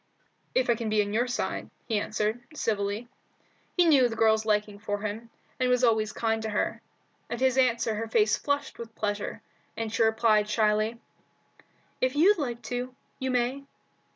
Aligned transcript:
"If 0.55 0.67
I 0.67 0.73
can 0.73 0.89
be 0.89 1.03
on 1.03 1.13
your 1.13 1.27
side," 1.27 1.69
he 1.87 1.99
answered, 1.99 2.41
civilly. 2.55 3.07
He 3.77 3.85
knew 3.85 4.09
the 4.09 4.15
girl's 4.15 4.47
liking 4.47 4.79
for 4.79 5.01
him, 5.01 5.29
and 5.59 5.69
was 5.69 5.83
always 5.83 6.11
kind 6.11 6.41
to 6.41 6.49
her. 6.49 6.81
At 7.29 7.39
his 7.39 7.55
answer 7.55 7.93
her 7.93 8.07
face 8.07 8.35
flushed 8.35 8.79
with 8.79 8.95
pleasure, 8.95 9.43
and 9.77 9.93
she 9.93 10.01
replied 10.01 10.49
shyly 10.49 10.99
"If 12.01 12.15
you'd 12.15 12.39
like 12.39 12.63
to, 12.63 12.95
you 13.19 13.29
may." 13.29 13.65